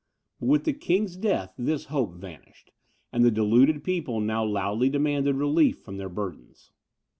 But 0.39 0.47
with 0.47 0.63
the 0.63 0.73
king's 0.73 1.15
death 1.15 1.53
this 1.59 1.85
hope 1.93 2.15
vanished, 2.15 2.71
and 3.13 3.23
the 3.23 3.29
deluded 3.29 3.83
people 3.83 4.19
now 4.19 4.43
loudly 4.43 4.89
demanded 4.89 5.35
relief 5.35 5.77
from 5.83 5.97
their 5.97 6.09
burdens. 6.09 6.71